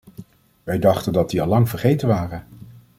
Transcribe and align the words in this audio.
Wij 0.63 0.79
dachten 0.79 1.13
dat 1.13 1.29
die 1.29 1.41
allang 1.41 1.69
vergeten 1.69 2.07
waren. 2.07 2.47